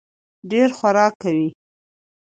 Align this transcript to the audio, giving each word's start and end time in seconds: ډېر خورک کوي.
ډېر 0.51 0.69
خورک 0.77 1.13
کوي. 1.23 1.47